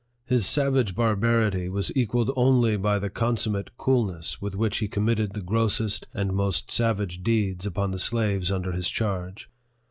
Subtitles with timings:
[0.25, 5.35] His savage barbarity was equalled only by the con summate coolness with which he committed
[5.35, 9.47] the grossest and most savage deeds upon the slaves under his charge.